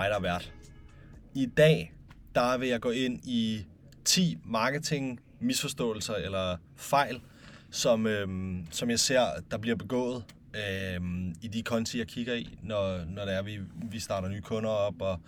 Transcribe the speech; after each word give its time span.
mig, 0.00 0.10
der 0.10 0.16
er 0.16 0.20
vært. 0.20 0.52
I 1.34 1.46
dag, 1.46 1.92
der 2.34 2.58
vil 2.58 2.68
jeg 2.68 2.80
gå 2.80 2.90
ind 2.90 3.24
i 3.24 3.66
10 4.04 4.38
marketing 4.44 5.20
misforståelser 5.40 6.14
eller 6.14 6.56
fejl, 6.76 7.20
som, 7.70 8.06
øhm, 8.06 8.66
som 8.70 8.90
jeg 8.90 9.00
ser, 9.00 9.26
der 9.50 9.58
bliver 9.58 9.76
begået 9.76 10.24
øhm, 10.54 11.34
i 11.42 11.48
de 11.48 11.62
konti, 11.62 11.98
jeg 11.98 12.06
kigger 12.06 12.34
i, 12.34 12.58
når, 12.62 13.04
når 13.04 13.24
det 13.24 13.34
er, 13.34 13.42
vi, 13.42 13.58
vi 13.90 14.00
starter 14.00 14.28
nye 14.28 14.40
kunder 14.40 14.70
op, 14.70 15.02
og 15.02 15.20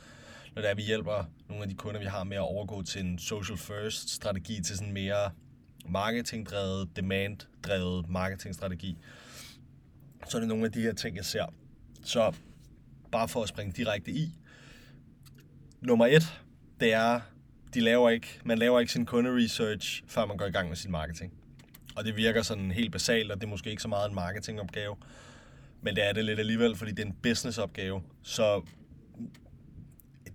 når 0.54 0.62
det 0.62 0.70
er, 0.70 0.74
vi 0.74 0.82
hjælper 0.82 1.30
nogle 1.48 1.62
af 1.62 1.68
de 1.68 1.74
kunder, 1.74 2.00
vi 2.00 2.06
har 2.06 2.24
med 2.24 2.36
at 2.36 2.42
overgå 2.42 2.82
til 2.82 3.00
en 3.00 3.18
social 3.18 3.58
first 3.58 4.10
strategi, 4.10 4.60
til 4.62 4.76
sådan 4.76 4.92
mere 4.92 5.30
marketingdrevet, 5.88 6.96
demand-drevet 6.96 8.08
marketingstrategi. 8.08 8.98
Så 10.28 10.36
er 10.36 10.40
det 10.40 10.48
nogle 10.48 10.64
af 10.64 10.72
de 10.72 10.80
her 10.80 10.92
ting, 10.92 11.16
jeg 11.16 11.24
ser. 11.24 11.46
Så 12.04 12.32
bare 13.12 13.28
for 13.28 13.42
at 13.42 13.48
springe 13.48 13.72
direkte 13.72 14.10
i. 14.10 14.41
Nummer 15.82 16.06
et, 16.06 16.40
det 16.80 16.92
er, 16.92 17.20
de 17.74 17.80
laver 17.80 18.10
ikke, 18.10 18.40
man 18.44 18.58
laver 18.58 18.80
ikke 18.80 18.92
sin 18.92 19.06
kunderesearch, 19.06 20.02
før 20.06 20.26
man 20.26 20.36
går 20.36 20.46
i 20.46 20.50
gang 20.50 20.68
med 20.68 20.76
sin 20.76 20.90
marketing. 20.90 21.32
Og 21.96 22.04
det 22.04 22.16
virker 22.16 22.42
sådan 22.42 22.70
helt 22.70 22.92
basalt, 22.92 23.30
og 23.30 23.40
det 23.40 23.46
er 23.46 23.50
måske 23.50 23.70
ikke 23.70 23.82
så 23.82 23.88
meget 23.88 24.08
en 24.08 24.14
marketingopgave, 24.14 24.96
men 25.80 25.96
det 25.96 26.08
er 26.08 26.12
det 26.12 26.24
lidt 26.24 26.38
alligevel, 26.38 26.76
fordi 26.76 26.90
det 26.90 26.98
er 27.02 27.06
en 27.06 27.16
businessopgave. 27.22 28.02
Så 28.22 28.62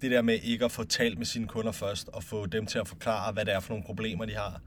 det 0.01 0.11
der 0.11 0.21
med 0.21 0.39
ikke 0.43 0.65
at 0.65 0.71
få 0.71 0.83
talt 0.83 1.17
med 1.17 1.25
sine 1.25 1.47
kunder 1.47 1.71
først, 1.71 2.09
og 2.09 2.23
få 2.23 2.45
dem 2.45 2.65
til 2.65 2.79
at 2.79 2.87
forklare, 2.87 3.33
hvad 3.33 3.45
det 3.45 3.53
er 3.53 3.59
for 3.59 3.73
nogle 3.73 3.85
problemer, 3.85 4.25
de 4.25 4.33
har, 4.33 4.61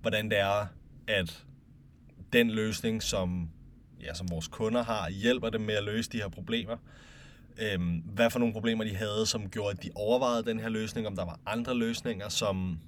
hvordan 0.00 0.30
det 0.30 0.38
er, 0.38 0.66
at 1.08 1.44
den 2.32 2.50
løsning, 2.50 3.02
som, 3.02 3.50
ja, 4.00 4.14
som 4.14 4.30
vores 4.30 4.48
kunder 4.48 4.82
har, 4.82 5.10
hjælper 5.10 5.50
dem 5.50 5.60
med 5.60 5.74
at 5.74 5.84
løse 5.84 6.10
de 6.10 6.16
her 6.16 6.28
problemer. 6.28 6.76
Øhm, 7.58 8.02
hvad 8.14 8.30
for 8.30 8.38
nogle 8.38 8.54
problemer 8.54 8.84
de 8.84 8.96
havde, 8.96 9.26
som 9.26 9.50
gjorde, 9.50 9.70
at 9.70 9.82
de 9.82 9.90
overvejede 9.94 10.44
den 10.44 10.60
her 10.60 10.68
løsning, 10.68 11.06
om 11.06 11.16
der 11.16 11.24
var 11.24 11.40
andre 11.46 11.74
løsninger, 11.74 12.28
som 12.28 12.78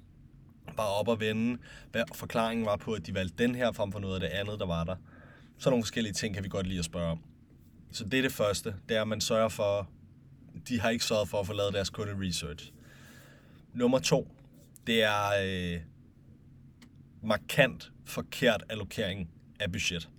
var 0.77 0.83
op 0.83 1.09
at 1.09 1.19
vende, 1.19 1.57
hvad 1.91 2.03
forklaringen 2.15 2.65
var 2.65 2.75
på, 2.75 2.93
at 2.93 3.07
de 3.07 3.13
valgte 3.13 3.43
den 3.43 3.55
her 3.55 3.71
frem 3.71 3.91
for 3.91 3.99
noget 3.99 4.13
af 4.13 4.19
det 4.19 4.27
andet, 4.27 4.59
der 4.59 4.65
var 4.65 4.83
der. 4.83 4.95
Så 5.57 5.69
nogle 5.69 5.83
forskellige 5.83 6.13
ting 6.13 6.35
kan 6.35 6.43
vi 6.43 6.49
godt 6.49 6.67
lide 6.67 6.79
at 6.79 6.85
spørge 6.85 7.07
om. 7.11 7.19
Så 7.91 8.03
det 8.03 8.17
er 8.17 8.21
det 8.21 8.31
første, 8.31 8.75
det 8.89 8.97
er, 8.97 9.01
at 9.01 9.07
man 9.07 9.21
sørger 9.21 9.49
for, 9.49 9.89
de 10.67 10.79
har 10.79 10.89
ikke 10.89 11.05
sørget 11.05 11.29
for 11.29 11.39
at 11.39 11.47
få 11.47 11.53
lavet 11.53 11.73
deres 11.73 11.89
kunde 11.89 12.27
research. 12.27 12.71
Nummer 13.73 13.99
to, 13.99 14.27
det 14.87 15.03
er 15.03 15.29
øh, 15.43 15.81
markant 17.23 17.91
forkert 18.05 18.63
allokering 18.69 19.29
af 19.59 19.71
budget. 19.71 20.09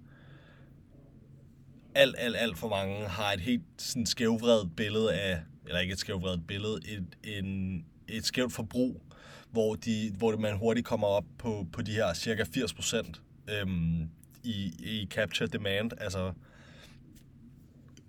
Alt, 1.95 2.15
alt, 2.19 2.37
alt 2.37 2.59
for 2.59 2.69
mange 2.69 3.09
har 3.09 3.33
et 3.33 3.41
helt 3.41 3.63
sådan 3.79 4.07
skævvredet 4.07 4.77
billede 4.77 5.15
af, 5.15 5.41
eller 5.67 5.81
ikke 5.81 5.93
et 5.93 5.99
skævvredet 5.99 6.47
billede, 6.47 6.79
et, 6.89 7.05
en, 7.39 7.85
et 8.09 8.25
skævt 8.25 8.53
forbrug, 8.53 9.03
hvor, 9.51 9.75
de, 9.75 10.13
hvor 10.19 10.37
man 10.37 10.57
hurtigt 10.57 10.87
kommer 10.87 11.07
op 11.07 11.25
på, 11.39 11.67
på 11.73 11.83
de 11.83 11.93
her 11.93 12.15
cirka 12.15 12.45
80 12.55 12.75
procent 12.75 13.23
øhm, 13.49 14.09
i, 14.45 14.73
i 14.79 15.07
capture 15.11 15.47
demand, 15.47 15.91
altså 16.01 16.33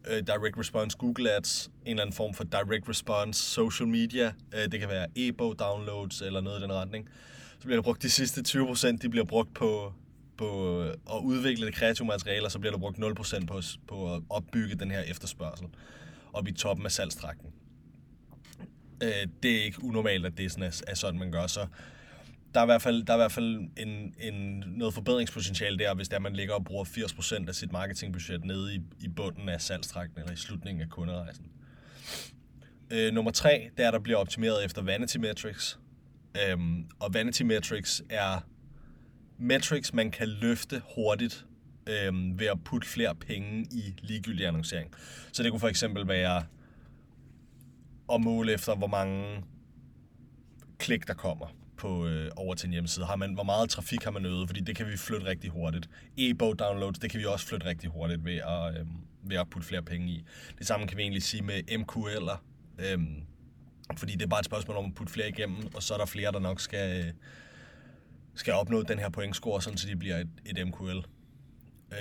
øh, 0.07 0.17
direct 0.27 0.57
response 0.57 0.97
Google 0.97 1.31
Ads, 1.31 1.67
en 1.67 1.91
eller 1.91 2.01
anden 2.01 2.15
form 2.15 2.33
for 2.33 2.43
direct 2.43 2.89
response 2.89 3.43
social 3.43 3.87
media, 3.87 4.33
øh, 4.53 4.71
det 4.71 4.79
kan 4.79 4.89
være 4.89 5.07
e-bog 5.15 5.59
downloads 5.59 6.21
eller 6.21 6.41
noget 6.41 6.59
i 6.59 6.63
den 6.63 6.73
retning, 6.73 7.09
så 7.59 7.65
bliver 7.65 7.77
der 7.77 7.83
brugt 7.83 8.01
de 8.01 8.09
sidste 8.09 8.43
20 8.43 8.65
procent, 8.67 9.01
de 9.01 9.09
bliver 9.09 9.25
brugt 9.25 9.53
på, 9.53 9.93
på 10.37 10.81
øh, 10.81 10.89
at 10.89 11.19
udvikle 11.23 11.65
det 11.65 11.75
kreative 11.75 12.07
materiale, 12.07 12.45
og 12.45 12.51
så 12.51 12.59
bliver 12.59 12.71
der 12.71 12.79
brugt 12.79 12.97
0% 12.97 13.45
på, 13.45 13.61
på 13.87 14.15
at 14.15 14.21
opbygge 14.29 14.75
den 14.75 14.91
her 14.91 14.99
efterspørgsel 14.99 15.67
op 16.33 16.47
i 16.47 16.51
toppen 16.51 16.85
af 16.85 16.91
salgstrakten. 16.91 17.49
Øh, 19.03 19.27
det 19.43 19.51
er 19.59 19.63
ikke 19.63 19.83
unormalt, 19.83 20.25
at 20.25 20.37
det 20.37 20.45
er 20.45 20.49
sådan, 20.49 20.73
er 20.87 20.95
sådan 20.95 21.19
man 21.19 21.31
gør, 21.31 21.47
så 21.47 21.67
der 22.53 22.59
er 22.59 22.63
i 22.63 22.65
hvert 22.65 22.81
fald, 22.81 23.03
der 23.03 23.13
er 23.13 23.17
i 23.17 23.19
hvert 23.19 23.31
fald 23.31 23.69
en, 23.77 24.13
en, 24.19 24.63
noget 24.67 24.93
forbedringspotentiale 24.93 25.77
der, 25.77 25.93
hvis 25.93 26.07
det 26.07 26.15
er, 26.15 26.19
man 26.19 26.33
ligger 26.33 26.53
og 26.53 26.65
bruger 26.65 26.85
80% 26.85 27.47
af 27.47 27.55
sit 27.55 27.71
marketingbudget 27.71 28.45
nede 28.45 28.75
i, 28.75 28.81
i 28.99 29.07
bunden 29.07 29.49
af 29.49 29.61
salgstrakten 29.61 30.19
eller 30.19 30.33
i 30.33 30.35
slutningen 30.35 30.81
af 30.81 30.89
kunderejsen. 30.89 31.45
Øh, 32.91 33.13
nummer 33.13 33.31
tre, 33.31 33.69
det 33.77 33.83
er, 33.83 33.87
at 33.87 33.93
der 33.93 33.99
bliver 33.99 34.17
optimeret 34.17 34.65
efter 34.65 34.81
vanity 34.81 35.17
metrics. 35.17 35.79
Øhm, 36.47 36.85
og 36.99 37.13
vanity 37.13 37.43
metrics 37.43 38.03
er 38.09 38.47
metrics, 39.41 39.93
man 39.93 40.11
kan 40.11 40.27
løfte 40.27 40.81
hurtigt 40.95 41.45
øh, 41.87 42.39
ved 42.39 42.47
at 42.47 42.63
putte 42.63 42.87
flere 42.87 43.15
penge 43.15 43.65
i 43.71 43.95
ligegyldig 43.99 44.47
annoncering. 44.47 44.93
Så 45.33 45.43
det 45.43 45.51
kunne 45.51 45.59
for 45.59 45.67
eksempel 45.67 46.07
være 46.07 46.43
at 48.13 48.21
måle 48.21 48.53
efter, 48.53 48.75
hvor 48.75 48.87
mange 48.87 49.43
klik, 50.79 51.07
der 51.07 51.13
kommer 51.13 51.55
på, 51.77 52.07
øh, 52.07 52.31
over 52.35 52.55
til 52.55 52.67
en 52.67 52.71
hjemmeside. 52.71 53.05
Har 53.05 53.15
man, 53.15 53.33
hvor 53.33 53.43
meget 53.43 53.69
trafik 53.69 54.03
har 54.03 54.11
man 54.11 54.25
øget? 54.25 54.47
Fordi 54.47 54.59
det 54.59 54.75
kan 54.75 54.87
vi 54.87 54.97
flytte 54.97 55.25
rigtig 55.25 55.49
hurtigt. 55.49 55.89
E-bog 56.17 56.59
downloads, 56.59 56.99
det 56.99 57.11
kan 57.11 57.19
vi 57.19 57.25
også 57.25 57.47
flytte 57.47 57.65
rigtig 57.65 57.89
hurtigt 57.89 58.25
ved 58.25 58.35
at, 58.35 58.79
øh, 58.79 58.85
ved 59.23 59.37
at 59.37 59.49
putte 59.49 59.67
flere 59.67 59.83
penge 59.83 60.07
i. 60.07 60.23
Det 60.59 60.67
samme 60.67 60.87
kan 60.87 60.97
vi 60.97 61.01
egentlig 61.01 61.23
sige 61.23 61.43
med 61.43 61.71
MQL'er. 61.71 62.37
Øh, 62.79 62.99
fordi 63.97 64.13
det 64.13 64.21
er 64.21 64.27
bare 64.27 64.39
et 64.39 64.45
spørgsmål 64.45 64.77
om 64.77 64.85
at 64.85 64.95
putte 64.95 65.13
flere 65.13 65.29
igennem, 65.29 65.57
og 65.75 65.83
så 65.83 65.93
er 65.93 65.97
der 65.97 66.05
flere, 66.05 66.31
der 66.31 66.39
nok 66.39 66.59
skal, 66.59 67.05
øh, 67.05 67.13
skal 68.35 68.53
opnå 68.53 68.83
den 68.83 68.99
her 68.99 69.09
pointscore, 69.09 69.61
sådan 69.61 69.77
så 69.77 69.87
de 69.87 69.95
bliver 69.95 70.17
et, 70.17 70.29
et 70.45 70.67
MQL. 70.67 70.99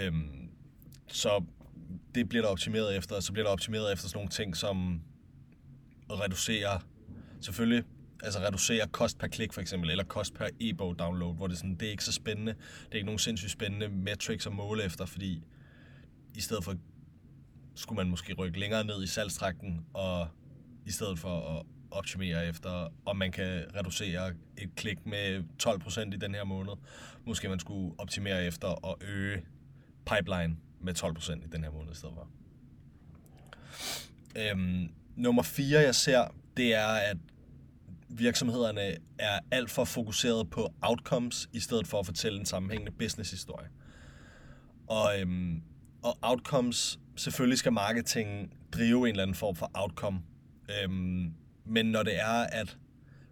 Øhm, 0.01 0.51
så 1.07 1.45
det 2.15 2.29
bliver 2.29 2.43
der 2.43 2.51
optimeret 2.51 2.97
efter, 2.97 3.21
så 3.21 3.33
bliver 3.33 3.45
der 3.45 3.53
optimeret 3.53 3.93
efter 3.93 4.09
sådan 4.09 4.19
nogle 4.19 4.31
ting 4.31 4.57
som 4.57 5.01
at 6.11 6.21
reducere 6.21 6.81
selvfølgelig 7.41 7.85
altså 8.23 8.41
reducere 8.41 8.87
kost 8.87 9.19
per 9.19 9.27
klik 9.27 9.53
for 9.53 9.61
eksempel, 9.61 9.91
eller 9.91 10.05
kost 10.05 10.35
per 10.35 10.49
e-bog 10.61 10.99
download, 10.99 11.35
hvor 11.35 11.47
det, 11.47 11.57
sådan, 11.59 11.75
det 11.75 11.87
er 11.87 11.91
ikke 11.91 12.05
så 12.05 12.13
spændende. 12.13 12.53
Det 12.85 12.93
er 12.93 12.97
ikke 12.97 13.07
nogen 13.07 13.19
sindssygt 13.19 13.53
spændende 13.53 13.89
metrics 13.89 14.47
at 14.47 14.53
måle 14.53 14.85
efter, 14.85 15.07
fordi 15.07 15.43
i 16.35 16.41
stedet 16.41 16.65
for 16.65 16.75
skulle 17.75 17.97
man 17.97 18.11
måske 18.11 18.35
rykke 18.35 18.61
længere 18.61 18.85
ned 18.85 19.03
i 19.03 19.07
salgstrakten, 19.07 19.87
og 19.95 20.29
i 20.87 20.91
stedet 20.91 21.19
for 21.19 21.59
at 21.59 21.67
optimere 21.91 22.47
efter, 22.47 22.93
om 23.07 23.17
man 23.17 23.33
kan 23.33 23.65
reducere 23.77 24.33
et 24.59 24.75
klik 24.77 25.07
med 25.07 25.45
12% 25.63 26.01
i 26.01 26.17
den 26.17 26.35
her 26.35 26.45
måned. 26.45 26.73
Måske 27.27 27.49
man 27.49 27.61
skulle 27.61 27.95
optimere 27.99 28.45
efter 28.45 28.87
at 28.89 29.09
øge 29.09 29.43
pipeline 30.07 30.57
med 30.81 30.95
12% 30.95 31.45
i 31.45 31.49
den 31.53 31.65
her 31.65 31.71
måned 31.71 31.93
i 31.93 31.95
stedet 31.95 32.15
for. 32.15 32.29
Øhm, 34.37 34.89
nummer 35.17 35.43
4, 35.43 35.81
jeg 35.81 35.95
ser, 35.95 36.35
det 36.57 36.75
er, 36.75 36.87
at 36.87 37.17
virksomhederne 38.09 38.97
er 39.19 39.39
alt 39.51 39.71
for 39.71 39.85
fokuseret 39.85 40.51
på 40.51 40.75
outcomes, 40.83 41.49
i 41.53 41.61
stedet 41.61 41.87
for 41.87 41.99
at 41.99 42.07
fortælle 42.07 42.41
en 42.41 42.47
sammenhængende 42.47 42.93
business-historie. 42.93 43.69
Og, 44.87 45.21
øhm, 45.21 45.63
og 46.03 46.19
outcomes, 46.23 46.99
selvfølgelig 47.17 47.59
skal 47.59 47.73
marketing 47.73 48.53
drive 48.73 48.99
en 48.99 49.07
eller 49.07 49.23
anden 49.23 49.35
form 49.35 49.57
for 49.57 49.71
outcome. 49.75 50.23
Øhm, 50.83 51.35
men 51.71 51.87
når 51.87 52.03
det 52.03 52.21
er, 52.21 52.47
at 52.53 52.79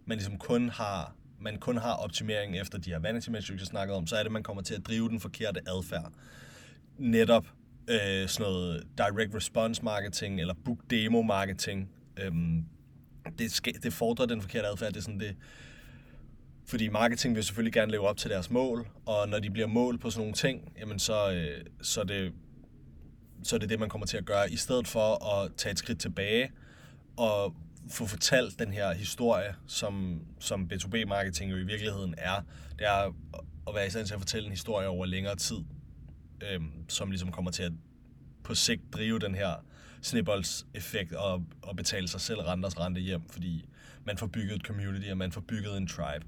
man 0.05 0.17
ligesom 0.17 0.37
kun 0.37 0.69
har 0.69 1.15
man 1.41 1.57
kun 1.57 1.77
har 1.77 1.93
optimering 1.93 2.57
efter 2.57 2.77
de 2.77 2.89
her 2.89 2.99
vanity 2.99 3.29
metrics, 3.29 3.59
jeg 3.59 3.67
snakkede 3.67 3.97
om, 3.97 4.07
så 4.07 4.15
er 4.15 4.19
det, 4.19 4.25
at 4.25 4.31
man 4.31 4.43
kommer 4.43 4.63
til 4.63 4.75
at 4.75 4.87
drive 4.87 5.09
den 5.09 5.19
forkerte 5.19 5.59
adfærd. 5.67 6.13
Netop 6.97 7.47
øh, 7.89 8.27
sådan 8.27 8.51
noget 8.51 8.83
direct 8.97 9.35
response 9.35 9.83
marketing 9.83 10.41
eller 10.41 10.53
book 10.65 10.77
demo 10.89 11.21
marketing. 11.21 11.89
Øhm, 12.17 12.65
det, 13.39 13.51
skal, 13.51 13.73
det 13.83 13.93
fordrer 13.93 14.25
den 14.25 14.41
forkerte 14.41 14.67
adfærd. 14.67 14.89
Det 14.89 14.97
er 14.97 15.01
sådan 15.01 15.19
det, 15.19 15.35
fordi 16.65 16.89
marketing 16.89 17.35
vil 17.35 17.43
selvfølgelig 17.43 17.73
gerne 17.73 17.91
leve 17.91 18.07
op 18.07 18.17
til 18.17 18.29
deres 18.29 18.51
mål, 18.51 18.87
og 19.05 19.29
når 19.29 19.39
de 19.39 19.49
bliver 19.49 19.67
mål 19.67 19.97
på 19.97 20.09
sådan 20.09 20.21
nogle 20.21 20.33
ting, 20.33 20.73
jamen 20.79 20.99
så, 20.99 21.31
øh, 21.31 21.65
så, 21.81 22.03
det, 22.03 22.33
så 23.43 23.55
er 23.55 23.59
det 23.59 23.69
det, 23.69 23.79
man 23.79 23.89
kommer 23.89 24.07
til 24.07 24.17
at 24.17 24.25
gøre, 24.25 24.51
i 24.51 24.55
stedet 24.55 24.87
for 24.87 25.25
at 25.25 25.51
tage 25.57 25.71
et 25.71 25.79
skridt 25.79 25.99
tilbage 25.99 26.51
og 27.17 27.55
få 27.91 28.05
fortalt 28.05 28.59
den 28.59 28.73
her 28.73 28.93
historie, 28.93 29.55
som, 29.67 30.21
som 30.39 30.69
B2B-marketing 30.73 31.51
jo 31.51 31.57
i 31.57 31.63
virkeligheden 31.63 32.15
er. 32.17 32.43
Det 32.79 32.87
er 32.87 33.13
at 33.67 33.75
være 33.75 33.87
i 33.87 33.89
stand 33.89 34.07
til 34.07 34.13
at 34.13 34.19
fortælle 34.19 34.45
en 34.45 34.51
historie 34.51 34.87
over 34.87 35.05
længere 35.05 35.35
tid, 35.35 35.57
øh, 36.41 36.61
som 36.87 37.11
ligesom 37.11 37.31
kommer 37.31 37.51
til 37.51 37.63
at 37.63 37.71
på 38.43 38.55
sigt 38.55 38.81
drive 38.93 39.19
den 39.19 39.35
her 39.35 39.65
snibboldseffekt 40.01 41.13
og, 41.13 41.45
og 41.61 41.75
betale 41.75 42.07
sig 42.07 42.21
selv 42.21 42.39
renters 42.39 42.79
rente 42.79 43.01
hjem, 43.01 43.29
fordi 43.29 43.65
man 44.05 44.17
får 44.17 44.27
bygget 44.27 44.55
et 44.55 44.61
community, 44.61 45.09
og 45.09 45.17
man 45.17 45.31
får 45.31 45.41
bygget 45.41 45.77
en 45.77 45.87
tribe. 45.87 46.25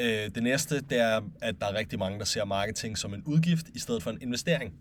Øh, 0.00 0.34
det 0.34 0.42
næste, 0.42 0.80
det 0.80 0.98
er, 0.98 1.20
at 1.42 1.60
der 1.60 1.66
er 1.66 1.74
rigtig 1.74 1.98
mange, 1.98 2.18
der 2.18 2.24
ser 2.24 2.44
marketing 2.44 2.98
som 2.98 3.14
en 3.14 3.22
udgift, 3.26 3.68
i 3.74 3.78
stedet 3.78 4.02
for 4.02 4.10
en 4.10 4.18
investering. 4.22 4.74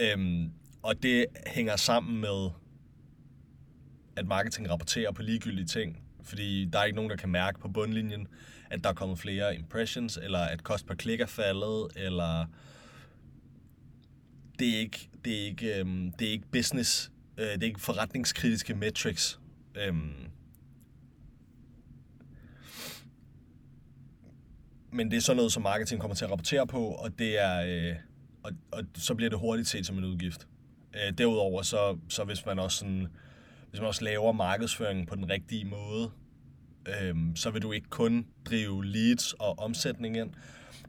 Øhm, 0.00 0.52
og 0.82 1.02
det 1.02 1.26
hænger 1.46 1.76
sammen 1.76 2.20
med, 2.20 2.50
at 4.18 4.26
marketing 4.26 4.70
rapporterer 4.70 5.12
på 5.12 5.22
ligegyldige 5.22 5.66
ting, 5.66 6.02
fordi 6.22 6.64
der 6.64 6.78
er 6.78 6.84
ikke 6.84 6.96
nogen, 6.96 7.10
der 7.10 7.16
kan 7.16 7.28
mærke 7.28 7.60
på 7.60 7.68
bundlinjen, 7.68 8.28
at 8.70 8.84
der 8.84 8.90
er 8.90 8.94
kommet 8.94 9.18
flere 9.18 9.54
impressions, 9.54 10.18
eller 10.22 10.38
at 10.38 10.64
kost 10.64 10.86
per 10.86 10.94
klik 10.94 11.20
er 11.20 11.26
faldet, 11.26 11.88
eller 11.96 12.46
det 14.58 14.74
er 14.74 14.78
ikke, 14.78 15.08
det 15.24 15.40
er 15.40 15.44
ikke, 15.44 15.80
øhm, 15.80 16.12
det 16.12 16.28
er 16.28 16.32
ikke 16.32 16.46
business 16.52 17.10
øh, 17.38 17.46
det 17.46 17.62
er 17.62 17.66
ikke 17.66 17.80
forretningskritiske 17.80 18.74
metrics. 18.74 19.40
Øhm, 19.74 20.12
men 24.92 25.10
det 25.10 25.16
er 25.16 25.20
sådan 25.20 25.36
noget, 25.36 25.52
som 25.52 25.62
marketing 25.62 26.00
kommer 26.00 26.14
til 26.14 26.24
at 26.24 26.30
rapportere 26.30 26.66
på, 26.66 26.86
og 26.86 27.18
det 27.18 27.38
er, 27.38 27.62
øh, 27.66 27.96
og, 28.42 28.52
og 28.70 28.84
så 28.94 29.14
bliver 29.14 29.30
det 29.30 29.38
hurtigt 29.38 29.68
set 29.68 29.86
som 29.86 29.98
en 29.98 30.04
udgift. 30.04 30.48
Øh, 30.94 31.18
derudover, 31.18 31.62
så, 31.62 31.98
så 32.08 32.24
hvis 32.24 32.46
man 32.46 32.58
også 32.58 32.78
sådan, 32.78 33.08
hvis 33.70 33.80
man 33.80 33.88
også 33.88 34.04
laver 34.04 34.32
markedsføring 34.32 35.08
på 35.08 35.14
den 35.14 35.30
rigtige 35.30 35.64
måde, 35.64 36.10
øh, 36.88 37.16
så 37.34 37.50
vil 37.50 37.62
du 37.62 37.72
ikke 37.72 37.88
kun 37.88 38.26
drive 38.44 38.84
leads 38.84 39.32
og 39.32 39.58
omsætning 39.58 40.16
ind, 40.16 40.30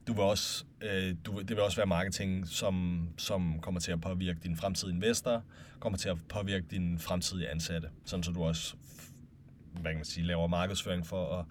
du 0.07 0.13
vil 0.13 0.23
også, 0.23 0.65
øh, 0.81 1.15
du, 1.25 1.39
det 1.39 1.49
vil 1.49 1.59
også 1.59 1.77
være 1.77 1.87
marketing, 1.87 2.47
som, 2.47 3.07
som 3.17 3.59
kommer 3.61 3.79
til 3.81 3.91
at 3.91 4.01
påvirke 4.01 4.39
din 4.43 4.57
fremtidige 4.57 4.95
investorer, 4.95 5.41
kommer 5.79 5.97
til 5.97 6.09
at 6.09 6.17
påvirke 6.29 6.65
din 6.71 6.99
fremtidige 6.99 7.49
ansatte, 7.49 7.89
sådan 8.05 8.23
så 8.23 8.31
du 8.31 8.43
også 8.43 8.75
hvad 9.71 9.91
kan 9.91 9.97
man 9.97 10.05
sige, 10.05 10.25
laver 10.25 10.47
markedsføring 10.47 11.07
for 11.07 11.39
at, 11.39 11.45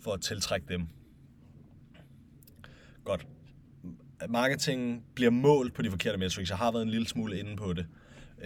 for 0.00 0.12
at 0.12 0.20
tiltrække 0.20 0.66
dem. 0.68 0.88
Godt. 3.04 3.26
Marketing 4.28 5.04
bliver 5.14 5.30
målt 5.30 5.74
på 5.74 5.82
de 5.82 5.90
forkerte 5.90 6.18
metrics. 6.18 6.50
Jeg 6.50 6.58
har 6.58 6.72
været 6.72 6.82
en 6.82 6.90
lille 6.90 7.08
smule 7.08 7.38
inde 7.38 7.56
på 7.56 7.72
det. 7.72 7.86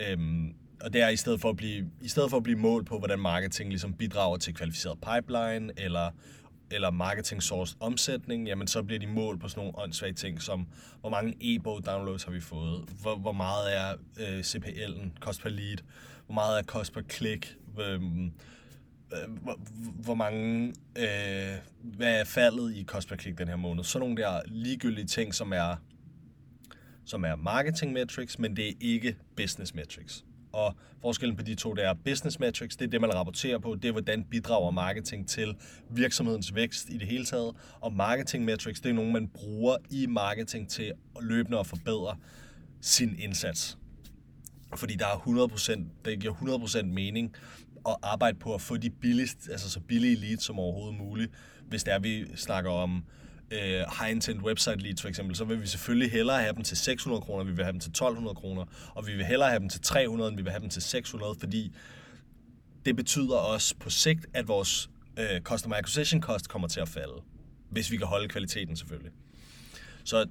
Øhm, 0.08 0.54
og 0.80 0.92
det 0.92 1.02
er 1.02 1.08
i 1.08 1.16
stedet 1.16 1.40
for 1.40 1.50
at 1.50 1.56
blive, 1.56 1.90
i 2.00 2.08
stedet 2.08 2.30
for 2.30 2.36
at 2.36 2.42
blive 2.42 2.58
målt 2.58 2.86
på, 2.86 2.98
hvordan 2.98 3.18
marketing 3.18 3.70
ligesom 3.70 3.92
bidrager 3.92 4.36
til 4.36 4.54
kvalificeret 4.54 4.98
pipeline, 5.00 5.72
eller 5.76 6.10
eller 6.70 6.90
marketing 6.90 7.42
source 7.42 7.76
omsætning, 7.80 8.46
jamen 8.46 8.66
så 8.66 8.82
bliver 8.82 8.98
de 8.98 9.06
målt 9.06 9.40
på 9.40 9.48
sådan 9.48 9.60
nogle 9.60 9.78
åndssvage 9.78 10.12
ting, 10.12 10.42
som 10.42 10.66
hvor 11.00 11.10
mange 11.10 11.36
e-bog 11.40 11.86
downloads 11.86 12.24
har 12.24 12.32
vi 12.32 12.40
fået, 12.40 12.84
hvor, 13.02 13.16
hvor 13.16 13.32
meget 13.32 13.76
er 13.76 13.94
øh, 14.20 14.40
CPL'en, 14.40 15.20
cost 15.20 15.42
per 15.42 15.48
lead, 15.48 15.76
hvor 16.26 16.34
meget 16.34 16.58
er 16.58 16.62
cost 16.62 16.92
per 16.92 17.00
klik, 17.00 17.56
øhm, 17.80 18.24
øh, 19.12 19.32
hvor, 19.42 19.58
hvor 20.02 20.14
mange, 20.14 20.74
øh, 20.98 21.54
hvad 21.82 22.20
er 22.20 22.24
faldet 22.24 22.74
i 22.74 22.84
cost 22.84 23.08
per 23.08 23.16
klik 23.16 23.38
den 23.38 23.48
her 23.48 23.56
måned. 23.56 23.84
Sådan 23.84 24.08
nogle 24.08 24.22
der 24.22 24.40
ligegyldige 24.46 25.06
ting, 25.06 25.34
som 25.34 25.52
er, 25.52 25.76
som 27.04 27.24
er 27.24 27.36
marketing 27.36 27.92
metrics, 27.92 28.38
men 28.38 28.56
det 28.56 28.68
er 28.68 28.72
ikke 28.80 29.16
business 29.36 29.74
metrics. 29.74 30.25
Og 30.56 30.74
forskellen 31.02 31.36
på 31.36 31.42
de 31.42 31.54
to, 31.54 31.74
der 31.74 31.88
er 31.88 31.94
business 32.04 32.38
metrics, 32.38 32.76
det 32.76 32.86
er 32.86 32.90
det, 32.90 33.00
man 33.00 33.14
rapporterer 33.14 33.58
på, 33.58 33.74
det 33.74 33.88
er, 33.88 33.92
hvordan 33.92 34.24
bidrager 34.24 34.70
marketing 34.70 35.28
til 35.28 35.56
virksomhedens 35.90 36.54
vækst 36.54 36.88
i 36.88 36.98
det 36.98 37.08
hele 37.08 37.24
taget. 37.24 37.54
Og 37.80 37.92
marketing 37.92 38.44
metrics, 38.44 38.80
det 38.80 38.90
er 38.90 38.94
nogen, 38.94 39.12
man 39.12 39.28
bruger 39.28 39.76
i 39.90 40.06
marketing 40.06 40.68
til 40.68 40.92
at 41.16 41.24
løbende 41.24 41.58
at 41.58 41.66
forbedre 41.66 42.16
sin 42.80 43.16
indsats. 43.18 43.78
Fordi 44.76 44.94
der 44.94 45.06
er 45.06 45.48
100%, 45.48 45.84
det 46.04 46.20
giver 46.20 46.34
100% 46.34 46.82
mening 46.82 47.34
at 47.88 47.96
arbejde 48.02 48.38
på 48.38 48.54
at 48.54 48.60
få 48.60 48.76
de 48.76 48.90
billigst, 48.90 49.48
altså 49.50 49.70
så 49.70 49.80
billige 49.80 50.16
leads 50.16 50.44
som 50.44 50.58
overhovedet 50.58 50.98
muligt, 50.98 51.32
hvis 51.68 51.84
det 51.84 51.94
er, 51.94 51.98
vi 51.98 52.36
snakker 52.36 52.70
om 52.70 53.04
øh, 53.50 53.80
high-intent 53.80 54.42
website 54.42 54.76
leads 54.76 55.00
for 55.00 55.08
eksempel, 55.08 55.36
så 55.36 55.44
vil 55.44 55.62
vi 55.62 55.66
selvfølgelig 55.66 56.12
hellere 56.12 56.40
have 56.40 56.54
dem 56.54 56.62
til 56.62 56.76
600 56.76 57.22
kroner, 57.22 57.44
vi 57.44 57.52
vil 57.52 57.64
have 57.64 57.72
dem 57.72 57.80
til 57.80 57.90
1200 57.90 58.34
kroner, 58.34 58.64
og 58.94 59.06
vi 59.06 59.12
vil 59.12 59.24
hellere 59.24 59.48
have 59.48 59.60
dem 59.60 59.68
til 59.68 59.80
300, 59.80 60.28
end 60.28 60.36
vi 60.36 60.42
vil 60.42 60.52
have 60.52 60.60
dem 60.60 60.70
til 60.70 60.82
600, 60.82 61.34
fordi 61.40 61.72
det 62.84 62.96
betyder 62.96 63.36
også 63.36 63.74
på 63.80 63.90
sigt, 63.90 64.26
at 64.34 64.48
vores 64.48 64.90
øh, 65.18 65.40
customer 65.40 65.76
acquisition 65.76 66.22
cost 66.22 66.48
kommer 66.48 66.68
til 66.68 66.80
at 66.80 66.88
falde, 66.88 67.22
hvis 67.70 67.90
vi 67.90 67.96
kan 67.96 68.06
holde 68.06 68.28
kvaliteten 68.28 68.76
selvfølgelig. 68.76 69.12
Så 70.04 70.26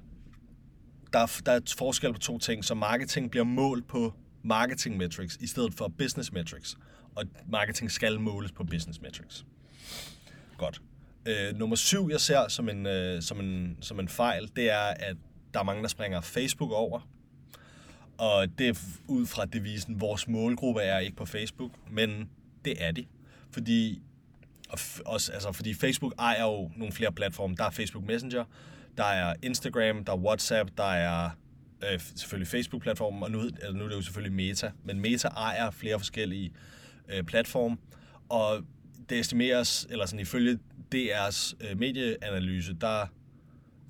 der 1.12 1.18
er, 1.18 1.40
der 1.46 1.52
er 1.52 1.60
forskel 1.78 2.12
på 2.12 2.18
to 2.18 2.38
ting, 2.38 2.64
så 2.64 2.74
marketing 2.74 3.30
bliver 3.30 3.44
målt 3.44 3.88
på 3.88 4.14
marketing 4.42 4.96
metrics 4.96 5.36
i 5.40 5.46
stedet 5.46 5.74
for 5.74 5.88
business 5.88 6.32
metrics, 6.32 6.76
og 7.14 7.24
marketing 7.48 7.90
skal 7.90 8.20
måles 8.20 8.52
på 8.52 8.64
business 8.64 9.00
metrics. 9.00 9.46
Godt. 10.58 10.80
Øh, 11.26 11.56
nummer 11.56 11.76
syv, 11.76 12.08
jeg 12.10 12.20
ser 12.20 12.48
som 12.48 12.68
en, 12.68 12.86
øh, 12.86 13.22
som, 13.22 13.40
en, 13.40 13.78
som 13.80 14.00
en 14.00 14.08
fejl, 14.08 14.50
det 14.56 14.70
er, 14.70 14.78
at 14.78 15.16
der 15.54 15.60
er 15.60 15.64
mange, 15.64 15.82
der 15.82 15.88
springer 15.88 16.20
Facebook 16.20 16.70
over. 16.72 17.08
Og 18.18 18.58
det 18.58 18.68
er 18.68 18.74
ud 19.08 19.26
fra 19.26 19.44
devisen, 19.44 20.00
vores 20.00 20.28
målgruppe 20.28 20.80
er 20.80 20.98
ikke 20.98 21.16
på 21.16 21.24
Facebook, 21.24 21.70
men 21.90 22.30
det 22.64 22.84
er 22.84 22.92
de. 22.92 23.06
Fordi, 23.50 24.02
og 24.68 24.78
også, 25.06 25.32
altså, 25.32 25.52
fordi 25.52 25.74
Facebook 25.74 26.14
ejer 26.18 26.42
jo 26.42 26.70
nogle 26.76 26.92
flere 26.92 27.12
platforme. 27.12 27.54
Der 27.56 27.64
er 27.64 27.70
Facebook 27.70 28.04
Messenger, 28.04 28.44
der 28.96 29.04
er 29.04 29.34
Instagram, 29.42 30.04
der 30.04 30.12
er 30.12 30.16
WhatsApp, 30.16 30.70
der 30.76 30.92
er 30.92 31.30
øh, 31.92 32.00
selvfølgelig 32.00 32.48
Facebook-platformen, 32.48 33.22
og 33.22 33.30
nu, 33.30 33.42
altså 33.42 33.72
nu 33.72 33.84
er 33.84 33.88
det 33.88 33.96
jo 33.96 34.02
selvfølgelig 34.02 34.36
Meta. 34.36 34.70
Men 34.84 35.00
Meta 35.00 35.28
ejer 35.28 35.70
flere 35.70 35.98
forskellige 35.98 36.52
øh, 37.08 37.22
platforme, 37.22 37.76
og 38.28 38.64
det 39.08 39.18
estimeres, 39.18 39.86
eller 39.90 40.06
sådan 40.06 40.20
ifølge 40.20 40.58
DR's 40.94 41.56
øh, 41.60 41.78
medieanalyse, 41.78 42.74
der 42.74 43.06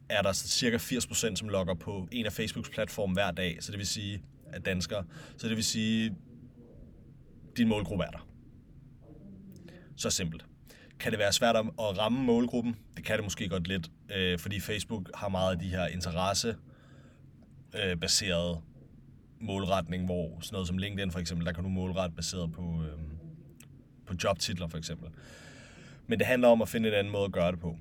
er 0.09 0.23
der 0.23 0.33
cirka 0.33 0.77
80%, 0.77 1.37
som 1.37 1.49
logger 1.49 1.75
på 1.75 2.09
en 2.13 2.27
af 2.27 2.33
Facebooks 2.33 2.71
platforme 2.71 3.13
hver 3.13 3.31
dag, 3.31 3.57
så 3.61 3.73
det 3.73 3.79
vil 3.79 3.87
sige, 3.87 4.23
at 4.53 4.65
danskere. 4.65 5.05
Så 5.37 5.49
det 5.49 5.57
vil 5.57 5.65
sige, 5.65 6.17
din 7.57 7.69
målgruppe 7.69 8.05
er 8.05 8.11
der. 8.11 8.29
Så 9.97 10.11
simpelt. 10.11 10.45
Kan 10.99 11.13
det 11.13 11.19
være 11.19 11.33
svært 11.33 11.57
at 11.57 11.99
ramme 11.99 12.25
målgruppen? 12.25 12.77
Det 12.97 13.05
kan 13.05 13.17
det 13.17 13.25
måske 13.25 13.49
godt 13.49 13.69
lidt, 13.69 13.91
øh, 14.15 14.39
fordi 14.39 14.61
Facebook 14.61 15.11
har 15.15 15.29
meget 15.29 15.53
af 15.53 15.59
de 15.59 15.69
her 15.69 15.87
interesse 15.87 16.57
øh, 17.75 17.97
baserede 17.97 18.61
målretning, 19.41 20.05
hvor 20.05 20.41
sådan 20.41 20.55
noget 20.55 20.69
som 20.69 20.79
LinkedIn 20.79 21.11
for 21.11 21.19
eksempel, 21.19 21.47
der 21.47 21.53
kan 21.53 21.65
du 21.65 21.71
målrette 21.71 22.17
baseret 22.17 22.53
på, 22.53 22.83
øh, 22.83 22.99
på 24.07 24.15
jobtitler 24.25 24.69
for 24.69 24.79
eksempel. 24.79 25.09
Men 26.07 26.19
det 26.19 26.27
handler 26.27 26.49
om 26.49 26.63
at 26.63 26.69
finde 26.69 26.89
en 26.89 26.95
anden 26.95 27.13
måde 27.13 27.25
at 27.25 27.33
gøre 27.33 27.53
det 27.53 27.61
på. 27.61 27.77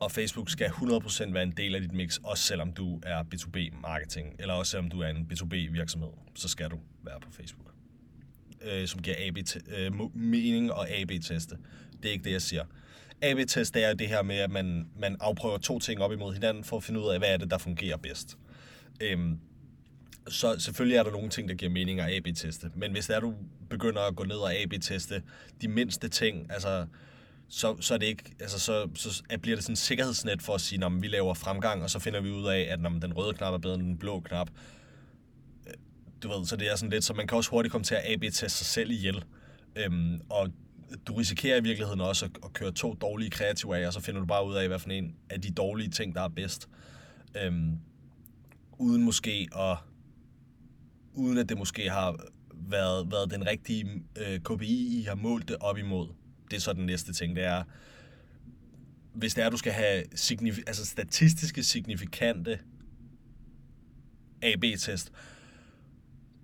Og 0.00 0.10
Facebook 0.10 0.50
skal 0.50 0.66
100% 0.66 1.32
være 1.32 1.42
en 1.42 1.50
del 1.56 1.74
af 1.74 1.80
dit 1.80 1.92
mix, 1.92 2.18
også 2.24 2.44
selvom 2.44 2.72
du 2.72 3.00
er 3.02 3.22
B2B-marketing, 3.34 4.36
eller 4.38 4.54
også 4.54 4.70
selvom 4.70 4.90
du 4.90 5.00
er 5.00 5.08
en 5.08 5.28
B2B-virksomhed, 5.32 6.08
så 6.34 6.48
skal 6.48 6.70
du 6.70 6.78
være 7.02 7.20
på 7.20 7.28
Facebook. 7.32 7.66
Øh, 8.62 8.86
som 8.86 9.02
giver 9.02 9.16
AB 9.18 9.38
øh, 9.68 10.16
mening 10.16 10.72
og 10.72 10.90
AB-teste. 10.90 11.56
Det 12.02 12.08
er 12.08 12.12
ikke 12.12 12.24
det, 12.24 12.32
jeg 12.32 12.42
siger. 12.42 12.64
AB-test 13.22 13.76
er 13.76 13.94
det 13.94 14.08
her 14.08 14.22
med, 14.22 14.36
at 14.36 14.50
man, 14.50 14.88
man 14.98 15.16
afprøver 15.20 15.58
to 15.58 15.78
ting 15.78 16.00
op 16.00 16.12
imod 16.12 16.34
hinanden, 16.34 16.64
for 16.64 16.76
at 16.76 16.84
finde 16.84 17.00
ud 17.00 17.08
af, 17.08 17.18
hvad 17.18 17.28
er 17.28 17.36
det, 17.36 17.50
der 17.50 17.58
fungerer 17.58 17.96
bedst. 17.96 18.38
Øhm, 19.00 19.38
så 20.28 20.58
selvfølgelig 20.58 20.96
er 20.96 21.02
der 21.02 21.10
nogle 21.10 21.28
ting, 21.28 21.48
der 21.48 21.54
giver 21.54 21.70
mening 21.70 22.00
at 22.00 22.16
AB-teste. 22.16 22.70
Men 22.74 22.92
hvis 22.92 23.06
det 23.06 23.16
er, 23.16 23.20
du 23.20 23.34
begynder 23.70 24.00
at 24.00 24.16
gå 24.16 24.24
ned 24.24 24.36
og 24.36 24.54
AB-teste 24.54 25.22
de 25.60 25.68
mindste 25.68 26.08
ting, 26.08 26.52
altså 26.52 26.86
så, 27.48 27.76
så, 27.80 27.94
er 27.94 27.98
det 27.98 28.06
ikke, 28.06 28.34
altså, 28.40 28.58
så, 28.58 28.88
så 28.94 29.22
bliver 29.42 29.56
det 29.56 29.64
sådan 29.64 29.72
en 29.72 29.76
sikkerhedsnet 29.76 30.42
for 30.42 30.54
at 30.54 30.60
sige, 30.60 30.84
at 30.84 31.02
vi 31.02 31.08
laver 31.08 31.34
fremgang, 31.34 31.82
og 31.82 31.90
så 31.90 31.98
finder 31.98 32.20
vi 32.20 32.30
ud 32.30 32.46
af, 32.46 32.66
at 32.70 32.80
når 32.80 32.90
den 32.90 33.12
røde 33.12 33.34
knap 33.34 33.54
er 33.54 33.58
bedre 33.58 33.74
end 33.74 33.82
den 33.82 33.98
blå 33.98 34.20
knap. 34.20 34.50
Øh, 35.66 35.72
du 36.22 36.28
ved, 36.28 36.46
så 36.46 36.56
det 36.56 36.70
er 36.72 36.76
sådan 36.76 36.90
lidt, 36.90 37.04
så 37.04 37.14
man 37.14 37.26
kan 37.26 37.36
også 37.36 37.50
hurtigt 37.50 37.72
komme 37.72 37.84
til 37.84 37.94
at 37.94 38.12
AB-teste 38.12 38.48
sig 38.48 38.66
selv 38.66 38.90
ihjel. 38.90 39.24
Øhm, 39.76 40.20
og 40.30 40.52
du 41.06 41.14
risikerer 41.14 41.56
i 41.56 41.62
virkeligheden 41.62 42.00
også 42.00 42.24
at, 42.24 42.30
at 42.44 42.52
køre 42.52 42.72
to 42.72 42.94
dårlige 42.94 43.30
kreative 43.30 43.76
af, 43.76 43.86
og 43.86 43.92
så 43.92 44.00
finder 44.00 44.20
du 44.20 44.26
bare 44.26 44.46
ud 44.46 44.54
af, 44.54 44.68
hvad 44.68 44.78
for 44.78 44.90
en 44.90 45.14
af 45.30 45.40
de 45.40 45.50
dårlige 45.50 45.90
ting, 45.90 46.14
der 46.14 46.22
er 46.22 46.28
bedst. 46.28 46.68
Øhm, 47.42 47.78
uden 48.78 49.02
måske 49.02 49.48
at 49.56 49.76
uden 51.14 51.38
at 51.38 51.48
det 51.48 51.58
måske 51.58 51.90
har 51.90 52.16
været, 52.54 53.12
været 53.12 53.30
den 53.30 53.46
rigtige 53.46 53.86
øh, 54.18 54.40
KPI, 54.40 55.00
I 55.00 55.02
har 55.02 55.14
målt 55.14 55.48
det 55.48 55.56
op 55.60 55.78
imod 55.78 56.08
det 56.54 56.60
er 56.60 56.62
så 56.62 56.72
den 56.72 56.86
næste 56.86 57.12
ting, 57.12 57.36
det 57.36 57.44
er, 57.44 57.62
hvis 59.14 59.34
det 59.34 59.44
er, 59.44 59.50
du 59.50 59.56
skal 59.56 59.72
have 59.72 60.02
signif- 60.14 60.62
altså 60.66 60.86
statistiske 60.86 61.62
signifikante 61.62 62.58
AB-test, 64.42 65.12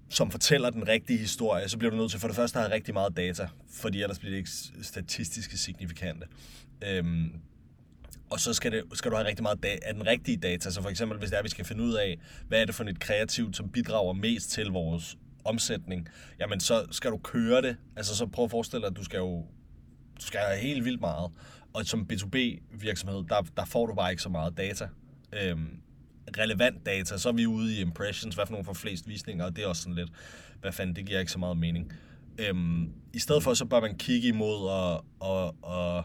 som 0.09 0.31
fortæller 0.31 0.71
den 0.71 0.89
rigtige 0.89 1.19
historie, 1.19 1.69
så 1.69 1.79
bliver 1.79 1.91
du 1.91 1.97
nødt 1.97 2.11
til 2.11 2.21
for 2.21 2.29
det 2.29 2.37
første 2.37 2.59
at 2.59 2.65
have 2.65 2.75
rigtig 2.75 2.95
meget 2.95 3.17
data, 3.17 3.49
fordi 3.71 4.03
ellers 4.03 4.19
bliver 4.19 4.31
det 4.31 4.39
ikke 4.39 4.51
statistiske 4.83 5.59
signifikante. 5.59 6.27
Øhm, 6.83 7.33
og 8.31 8.41
så 8.41 8.53
skal, 8.55 8.73
det, 8.73 8.85
skal 8.93 9.11
du 9.11 9.17
have 9.17 9.29
rigtig 9.29 9.43
meget 9.43 9.65
af 9.65 9.95
den 9.95 10.07
rigtige 10.07 10.37
data. 10.37 10.71
Så 10.71 10.83
for 10.83 10.89
eksempel, 10.89 11.19
hvis 11.19 11.31
det 11.31 11.37
er, 11.37 11.39
at 11.39 11.45
vi 11.45 11.51
skal 11.51 11.65
finde 11.65 11.83
ud 11.83 11.95
af, 11.95 12.19
hvad 12.49 12.61
er 12.61 12.65
det 12.65 12.75
for 12.75 12.85
et 12.85 13.01
kreativt, 13.01 13.57
som 13.57 13.69
bidrager 13.69 14.13
mest 14.13 14.51
til 14.51 14.67
vores 14.67 15.19
omsætning, 15.45 16.09
jamen 16.41 16.61
så 16.61 16.87
skal 16.91 17.11
du 17.11 17.19
køre 17.19 17.63
det. 17.63 17.77
Altså 17.97 18.17
så 18.17 18.27
prøv 18.27 18.45
at 18.45 18.51
forestille 18.51 18.81
dig, 18.81 18.91
at 18.91 18.97
du 18.97 19.05
skal 19.05 19.19
jo 19.19 19.47
du 20.21 20.27
skal 20.27 20.41
have 20.41 20.59
helt 20.59 20.85
vildt 20.85 21.01
meget. 21.01 21.31
Og 21.73 21.87
som 21.87 22.09
B2B-virksomhed, 22.13 23.25
der, 23.29 23.43
der 23.57 23.65
får 23.65 23.87
du 23.87 23.95
bare 23.95 24.11
ikke 24.11 24.23
så 24.23 24.29
meget 24.29 24.57
data. 24.57 24.89
Øhm, 25.33 25.81
relevant 26.39 26.87
data, 26.87 27.19
så 27.19 27.29
er 27.29 27.33
vi 27.33 27.47
ude 27.47 27.77
i 27.77 27.81
impressions, 27.81 28.35
hvad 28.35 28.47
for 28.47 28.53
nogle 28.53 28.65
får 28.65 28.73
flest 28.73 29.09
visninger, 29.09 29.45
og 29.45 29.57
det 29.57 29.65
er 29.65 29.69
også 29.69 29.83
sådan 29.83 29.95
lidt, 29.95 30.11
hvad 30.61 30.73
fanden, 30.73 30.97
det 30.97 31.07
giver 31.07 31.21
ikke 31.21 31.33
så 31.33 31.39
meget 31.39 31.57
mening. 31.57 31.93
Øhm, 32.39 32.93
I 33.13 33.19
stedet 33.19 33.43
for, 33.43 33.55
så 33.55 33.65
bør 33.65 33.81
man 33.81 33.99
kigge 33.99 34.29
imod 34.29 34.69
og, 34.69 35.05
og, 35.21 35.57
og 35.63 36.05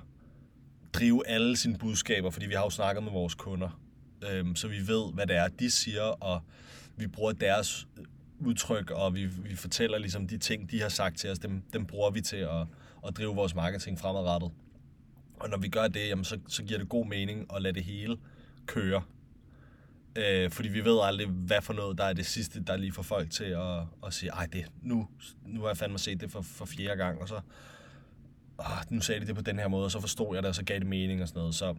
drive 0.94 1.28
alle 1.28 1.58
sine 1.58 1.78
budskaber, 1.78 2.30
fordi 2.30 2.46
vi 2.46 2.54
har 2.54 2.64
jo 2.64 2.70
snakket 2.70 3.04
med 3.04 3.12
vores 3.12 3.36
kunder, 3.36 3.80
øhm, 4.32 4.56
så 4.56 4.68
vi 4.68 4.88
ved, 4.88 5.14
hvad 5.14 5.28
det 5.28 5.36
er, 5.36 5.48
de 5.48 5.72
siger, 5.72 6.02
og 6.02 6.42
vi 6.98 7.08
bruger 7.08 7.32
deres 7.32 7.88
udtryk, 8.40 8.92
og 8.92 9.16
vi, 9.16 9.26
vi 9.26 9.56
fortæller 9.56 9.98
ligesom 9.98 10.28
de 10.28 10.38
ting, 10.38 10.72
de 10.72 10.82
har 10.82 10.90
sagt 10.90 11.18
til 11.18 11.30
os, 11.32 11.40
dem, 11.40 11.62
dem 11.74 11.86
bruger 11.86 12.12
vi 12.12 12.22
til 12.22 12.38
at, 12.38 12.68
at 13.08 13.18
drive 13.18 13.36
vores 13.36 13.56
marketing 13.56 14.00
fremadrettet. 14.00 14.52
Og 15.40 15.50
når 15.50 15.58
vi 15.58 15.68
gør 15.68 15.88
det, 15.88 16.10
jamen, 16.10 16.26
så, 16.26 16.40
så 16.48 16.64
giver 16.64 16.80
det 16.80 16.90
god 16.90 17.06
mening 17.06 17.56
at 17.56 17.62
lade 17.62 17.74
det 17.74 17.84
hele 17.84 18.18
køre. 18.66 19.02
Øh, 20.16 20.52
fordi 20.52 20.70
vi 20.70 20.86
ved 20.86 21.00
aldrig, 21.04 21.28
hvad 21.28 21.62
for 21.62 21.74
noget, 21.74 21.98
der 21.98 22.04
er 22.04 22.14
det 22.14 22.26
sidste, 22.26 22.64
der 22.64 22.78
lige 22.78 22.92
får 22.92 23.04
folk 23.04 23.32
til 23.32 23.44
at, 23.44 23.80
at 24.06 24.14
sige, 24.14 24.30
ej, 24.30 24.46
det, 24.54 24.66
nu, 24.82 25.08
nu 25.46 25.62
har 25.62 25.68
jeg 25.68 25.78
fandme 25.78 26.00
set 26.00 26.22
det 26.22 26.32
for, 26.32 26.42
for 26.42 26.66
fjerde 26.66 26.98
gang, 26.98 27.22
og 27.22 27.28
så, 27.28 27.40
åh, 28.60 28.66
nu 28.90 29.02
sagde 29.02 29.22
de 29.22 29.28
det 29.28 29.36
på 29.36 29.42
den 29.42 29.60
her 29.60 29.68
måde, 29.68 29.86
og 29.86 29.92
så 29.92 30.00
forstod 30.00 30.36
jeg 30.36 30.44
det, 30.44 30.50
og 30.50 30.56
så 30.56 30.64
gav 30.64 30.80
det 30.80 30.88
mening 30.88 31.22
og 31.22 31.28
sådan 31.28 31.40
noget. 31.40 31.56
Så, 31.56 31.76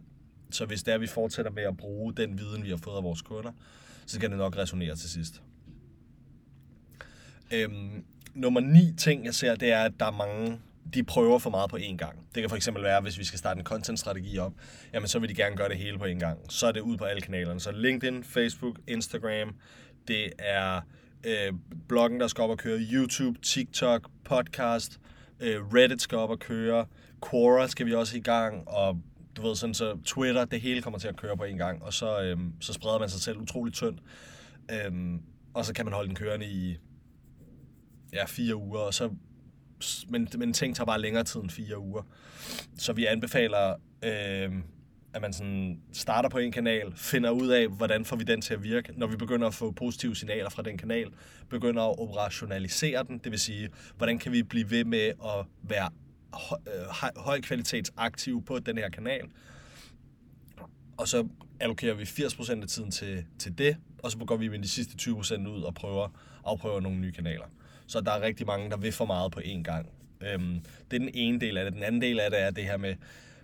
så 0.51 0.65
hvis 0.65 0.83
det 0.83 0.91
er, 0.91 0.95
at 0.95 1.01
vi 1.01 1.07
fortsætter 1.07 1.51
med 1.51 1.63
at 1.63 1.77
bruge 1.77 2.13
den 2.13 2.39
viden, 2.39 2.63
vi 2.63 2.69
har 2.69 2.77
fået 2.77 2.97
af 2.97 3.03
vores 3.03 3.21
kunder, 3.21 3.51
så 4.05 4.19
kan 4.19 4.29
det 4.29 4.37
nok 4.37 4.57
resonere 4.57 4.95
til 4.95 5.09
sidst. 5.09 5.41
Øhm, 7.51 8.03
nummer 8.33 8.59
ni 8.59 8.93
ting, 8.97 9.25
jeg 9.25 9.35
ser, 9.35 9.55
det 9.55 9.71
er, 9.71 9.83
at 9.83 9.93
der 9.99 10.05
er 10.05 10.11
mange, 10.11 10.59
de 10.93 11.03
prøver 11.03 11.39
for 11.39 11.49
meget 11.49 11.69
på 11.69 11.77
én 11.77 11.95
gang. 11.95 12.19
Det 12.35 12.43
kan 12.43 12.49
for 12.49 12.55
eksempel 12.55 12.83
være, 12.83 13.01
hvis 13.01 13.19
vi 13.19 13.23
skal 13.23 13.39
starte 13.39 13.59
en 13.59 13.65
content-strategi 13.65 14.37
op, 14.37 14.53
jamen 14.93 15.07
så 15.07 15.19
vil 15.19 15.29
de 15.29 15.35
gerne 15.35 15.55
gøre 15.55 15.69
det 15.69 15.77
hele 15.77 15.97
på 15.97 16.05
én 16.05 16.19
gang. 16.19 16.39
Så 16.49 16.67
er 16.67 16.71
det 16.71 16.79
ud 16.79 16.97
på 16.97 17.03
alle 17.03 17.21
kanalerne. 17.21 17.59
Så 17.59 17.71
LinkedIn, 17.71 18.23
Facebook, 18.23 18.79
Instagram, 18.87 19.55
det 20.07 20.33
er 20.39 20.81
øh, 21.25 21.53
bloggen, 21.87 22.19
der 22.19 22.27
skal 22.27 22.41
op 22.41 22.49
og 22.49 22.57
køre, 22.57 22.79
YouTube, 22.79 23.39
TikTok, 23.39 24.09
podcast, 24.25 24.99
øh, 25.39 25.73
Reddit 25.73 26.01
skal 26.01 26.17
op 26.17 26.29
og 26.29 26.39
køre, 26.39 26.85
Quora 27.29 27.67
skal 27.67 27.85
vi 27.85 27.93
også 27.93 28.17
i 28.17 28.21
gang, 28.21 28.67
og 28.67 29.01
du 29.37 29.41
ved 29.41 29.55
sådan, 29.55 29.73
så 29.73 29.97
Twitter, 30.05 30.45
det 30.45 30.61
hele 30.61 30.81
kommer 30.81 30.99
til 30.99 31.07
at 31.07 31.15
køre 31.15 31.37
på 31.37 31.43
en 31.43 31.57
gang, 31.57 31.83
og 31.83 31.93
så, 31.93 32.21
øhm, 32.21 32.53
så 32.61 32.73
spreder 32.73 32.99
man 32.99 33.09
sig 33.09 33.21
selv 33.21 33.37
utroligt 33.37 33.75
tyndt. 33.75 34.01
Øhm, 34.71 35.21
og 35.53 35.65
så 35.65 35.73
kan 35.73 35.85
man 35.85 35.93
holde 35.93 36.07
den 36.07 36.15
kørende 36.15 36.45
i 36.45 36.77
ja, 38.13 38.25
fire 38.25 38.55
uger, 38.55 38.79
og 38.79 38.93
så, 38.93 39.09
men, 40.09 40.27
men 40.37 40.53
ting 40.53 40.75
tager 40.75 40.85
bare 40.85 41.01
længere 41.01 41.23
tid 41.23 41.41
end 41.41 41.49
fire 41.49 41.79
uger. 41.79 42.01
Så 42.77 42.93
vi 42.93 43.05
anbefaler, 43.05 43.75
øh, 44.03 44.51
at 45.13 45.21
man 45.21 45.33
sådan 45.33 45.81
starter 45.93 46.29
på 46.29 46.37
en 46.37 46.51
kanal, 46.51 46.93
finder 46.95 47.29
ud 47.29 47.47
af, 47.47 47.67
hvordan 47.67 48.05
får 48.05 48.15
vi 48.15 48.23
den 48.23 48.41
til 48.41 48.53
at 48.53 48.63
virke. 48.63 48.93
Når 48.97 49.07
vi 49.07 49.15
begynder 49.15 49.47
at 49.47 49.53
få 49.53 49.71
positive 49.71 50.15
signaler 50.15 50.49
fra 50.49 50.63
den 50.63 50.77
kanal, 50.77 51.07
begynder 51.49 51.83
at 51.83 51.99
operationalisere 51.99 53.03
den, 53.03 53.17
det 53.17 53.31
vil 53.31 53.39
sige, 53.39 53.69
hvordan 53.97 54.19
kan 54.19 54.31
vi 54.31 54.43
blive 54.43 54.71
ved 54.71 54.85
med 54.85 55.05
at 55.07 55.45
være 55.63 55.89
høj, 56.33 56.57
øh, 56.67 57.13
høj 57.17 57.41
kvalitets 57.41 57.93
aktiv 57.97 58.45
på 58.45 58.59
den 58.59 58.77
her 58.77 58.89
kanal. 58.89 59.25
Og 60.97 61.07
så 61.07 61.27
allokerer 61.59 61.93
vi 61.93 62.03
80% 62.03 62.61
af 62.61 62.67
tiden 62.67 62.91
til, 62.91 63.25
til 63.39 63.57
det, 63.57 63.77
og 64.03 64.11
så 64.11 64.17
går 64.17 64.37
vi 64.37 64.47
med 64.47 64.59
de 64.59 64.67
sidste 64.67 65.11
20% 65.11 65.47
ud 65.47 65.61
og 65.61 65.73
prøver 65.73 66.09
afprøver 66.45 66.79
nogle 66.79 66.99
nye 66.99 67.11
kanaler. 67.11 67.45
Så 67.87 68.01
der 68.01 68.11
er 68.11 68.21
rigtig 68.21 68.47
mange, 68.47 68.69
der 68.69 68.77
vil 68.77 68.91
for 68.91 69.05
meget 69.05 69.31
på 69.31 69.39
én 69.39 69.63
gang. 69.63 69.89
Øhm, 70.21 70.59
det 70.91 70.97
er 70.97 70.99
den 70.99 71.09
ene 71.13 71.39
del 71.39 71.57
af 71.57 71.65
det. 71.65 71.73
Den 71.73 71.83
anden 71.83 72.01
del 72.01 72.19
af 72.19 72.31
det 72.31 72.41
er 72.41 72.49
det 72.49 72.63
her 72.63 72.77
med, 72.77 72.95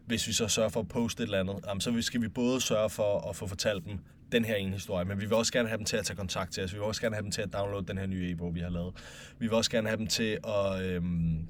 hvis 0.06 0.28
vi 0.28 0.34
så 0.34 0.48
sørger 0.48 0.70
for 0.70 0.80
at 0.80 0.88
poste 0.88 1.24
et 1.24 1.28
eller 1.28 1.40
andet, 1.40 1.56
jamen, 1.68 1.82
så 1.82 2.02
skal 2.02 2.22
vi 2.22 2.28
både 2.28 2.62
sørge 2.62 2.90
for 2.90 3.30
at 3.30 3.36
få 3.36 3.48
fortalt 3.48 3.86
dem 3.86 4.00
den 4.32 4.46
her 4.46 4.56
ene 4.56 4.74
historie, 4.74 5.06
men 5.06 5.22
vi 5.22 5.26
vil 5.26 5.34
også 5.34 5.54
gerne 5.54 5.68
have 5.68 5.78
dem 5.78 5.86
til 5.86 5.98
at 5.98 6.06
tage 6.06 6.18
kontakt 6.18 6.54
til 6.54 6.64
os. 6.64 6.74
Vi 6.74 6.78
vil 6.78 6.88
også 6.88 7.02
gerne 7.02 7.16
have 7.16 7.24
dem 7.24 7.32
til 7.32 7.42
at 7.42 7.54
downloade 7.54 7.86
den 7.88 7.98
her 7.98 8.06
nye 8.06 8.32
e-bog, 8.32 8.56
vi 8.56 8.60
har 8.60 8.70
lavet. 8.70 8.94
Vi 9.40 9.48
vil 9.48 9.54
også 9.54 9.72
gerne 9.72 9.88
have 9.88 9.98
dem 9.98 10.08
til 10.08 10.38
at 10.48 10.82
øhm, 10.82 11.48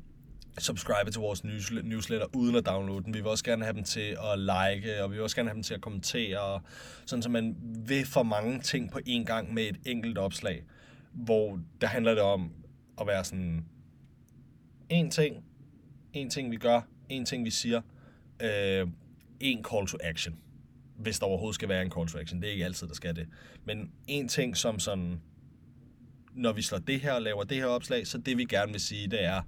subscribe 0.57 1.11
til 1.11 1.19
vores 1.19 1.43
newsletter 1.83 2.27
uden 2.35 2.55
at 2.55 2.65
downloade 2.65 3.03
den. 3.03 3.13
Vi 3.13 3.19
vil 3.19 3.27
også 3.27 3.43
gerne 3.43 3.63
have 3.63 3.75
dem 3.75 3.83
til 3.83 4.17
at 4.33 4.39
like, 4.39 5.03
og 5.03 5.11
vi 5.11 5.15
vil 5.15 5.23
også 5.23 5.35
gerne 5.35 5.49
have 5.49 5.55
dem 5.55 5.63
til 5.63 5.73
at 5.73 5.81
kommentere, 5.81 6.61
sådan 7.05 7.23
så 7.23 7.29
man 7.29 7.55
vil 7.87 8.05
for 8.05 8.23
mange 8.23 8.59
ting 8.59 8.91
på 8.91 8.99
én 9.09 9.23
gang 9.23 9.53
med 9.53 9.63
et 9.63 9.79
enkelt 9.85 10.17
opslag, 10.17 10.63
hvor 11.13 11.59
der 11.81 11.87
handler 11.87 12.11
det 12.11 12.23
om 12.23 12.51
at 13.01 13.07
være 13.07 13.23
sådan, 13.23 13.65
en 14.89 15.11
ting, 15.11 15.45
en 16.13 16.29
ting 16.29 16.51
vi 16.51 16.57
gør, 16.57 16.81
en 17.09 17.25
ting 17.25 17.45
vi 17.45 17.49
siger, 17.49 17.81
øh, 18.41 18.87
en 19.39 19.65
call 19.71 19.87
to 19.87 19.97
action. 20.03 20.35
Hvis 20.97 21.19
der 21.19 21.25
overhovedet 21.25 21.55
skal 21.55 21.69
være 21.69 21.81
en 21.81 21.91
call 21.91 22.07
to 22.07 22.17
action. 22.17 22.41
Det 22.41 22.47
er 22.47 22.51
ikke 22.51 22.65
altid, 22.65 22.87
der 22.87 22.93
skal 22.93 23.15
det. 23.15 23.27
Men 23.65 23.91
en 24.07 24.27
ting 24.27 24.57
som 24.57 24.79
sådan, 24.79 25.21
når 26.33 26.53
vi 26.53 26.61
slår 26.61 26.77
det 26.77 26.99
her 26.99 27.13
og 27.13 27.21
laver 27.21 27.43
det 27.43 27.57
her 27.57 27.65
opslag, 27.65 28.07
så 28.07 28.17
det 28.17 28.37
vi 28.37 28.45
gerne 28.45 28.71
vil 28.71 28.81
sige, 28.81 29.07
det 29.07 29.23
er, 29.23 29.41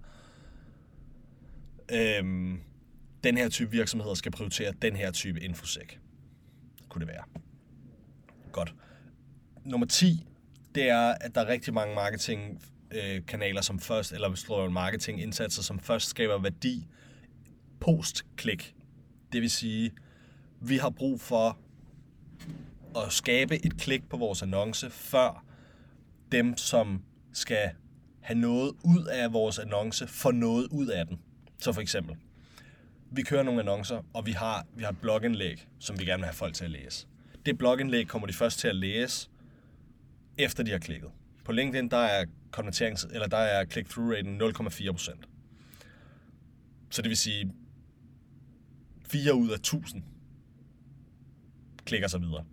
øhm, 1.91 2.61
den 3.23 3.37
her 3.37 3.49
type 3.49 3.71
virksomheder 3.71 4.13
skal 4.13 4.31
prioritere 4.31 4.73
den 4.81 4.95
her 4.95 5.11
type 5.11 5.41
infosæk. 5.41 5.99
Kunne 6.89 6.99
det 6.99 7.07
være. 7.07 7.23
Godt. 8.51 8.75
Nummer 9.63 9.87
10, 9.87 10.27
det 10.75 10.89
er, 10.89 11.07
at 11.21 11.35
der 11.35 11.41
er 11.41 11.47
rigtig 11.47 11.73
mange 11.73 11.95
marketing 11.95 12.61
øh, 12.91 13.25
kanaler 13.25 13.61
som 13.61 13.79
først, 13.79 14.11
eller 14.11 14.35
slår 14.35 14.69
marketing 14.69 15.21
indsatser, 15.21 15.63
som 15.63 15.79
først 15.79 16.09
skaber 16.09 16.37
værdi 16.37 16.87
post-klik. 17.79 18.75
Det 19.31 19.41
vil 19.41 19.51
sige, 19.51 19.91
vi 20.61 20.77
har 20.77 20.89
brug 20.89 21.21
for 21.21 21.57
at 22.95 23.11
skabe 23.11 23.65
et 23.65 23.77
klik 23.77 24.09
på 24.09 24.17
vores 24.17 24.41
annonce, 24.41 24.89
før 24.89 25.45
dem, 26.31 26.57
som 26.57 27.03
skal 27.33 27.69
have 28.21 28.39
noget 28.39 28.71
ud 28.83 29.05
af 29.05 29.33
vores 29.33 29.59
annonce, 29.59 30.07
får 30.07 30.31
noget 30.31 30.67
ud 30.71 30.87
af 30.87 31.07
den. 31.07 31.19
Så 31.59 31.73
for 31.73 31.81
eksempel, 31.81 32.15
vi 33.11 33.21
kører 33.21 33.43
nogle 33.43 33.59
annoncer, 33.59 34.01
og 34.13 34.25
vi 34.25 34.31
har, 34.31 34.65
vi 34.75 34.83
har 34.83 34.89
et 34.89 35.01
blogindlæg, 35.01 35.67
som 35.79 35.99
vi 35.99 36.05
gerne 36.05 36.21
vil 36.21 36.25
have 36.25 36.35
folk 36.35 36.53
til 36.53 36.65
at 36.65 36.71
læse. 36.71 37.07
Det 37.45 37.57
blogindlæg 37.57 38.07
kommer 38.07 38.27
de 38.27 38.33
først 38.33 38.59
til 38.59 38.67
at 38.67 38.75
læse, 38.75 39.29
efter 40.37 40.63
de 40.63 40.71
har 40.71 40.79
klikket. 40.79 41.09
På 41.45 41.51
LinkedIn, 41.51 41.89
der 41.89 41.97
er 41.97 42.25
konverterings, 42.51 43.07
eller 43.11 43.27
der 43.27 43.37
er 43.37 43.65
click-through 43.65 44.11
raten 44.11 44.41
0,4%. 44.41 45.15
Så 46.89 47.01
det 47.01 47.09
vil 47.09 47.17
sige, 47.17 47.53
4 49.07 49.35
ud 49.35 49.49
af 49.49 49.55
1000 49.55 50.03
klikker 51.85 52.07
sig 52.07 52.21
videre. 52.21 52.45